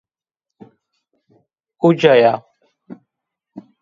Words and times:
Uca 1.89 2.13
ya 2.21 2.33